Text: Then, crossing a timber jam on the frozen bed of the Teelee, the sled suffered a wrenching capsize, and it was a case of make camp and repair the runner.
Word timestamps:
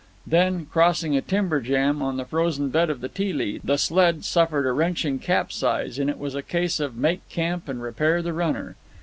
Then, 0.25 0.65
crossing 0.65 1.15
a 1.15 1.21
timber 1.21 1.61
jam 1.61 2.01
on 2.01 2.17
the 2.17 2.25
frozen 2.25 2.69
bed 2.69 2.89
of 2.89 3.01
the 3.01 3.07
Teelee, 3.07 3.59
the 3.63 3.77
sled 3.77 4.25
suffered 4.25 4.65
a 4.67 4.71
wrenching 4.71 5.19
capsize, 5.19 5.99
and 5.99 6.09
it 6.09 6.17
was 6.17 6.33
a 6.33 6.41
case 6.41 6.79
of 6.79 6.97
make 6.97 7.29
camp 7.29 7.69
and 7.69 7.83
repair 7.83 8.23
the 8.23 8.33
runner. 8.33 8.77